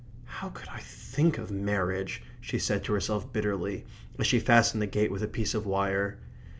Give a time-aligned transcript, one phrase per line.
[0.25, 3.85] "How could I think of marriage!" she said to herself bitterly,
[4.17, 6.17] as she fastened the gate with a piece of wire.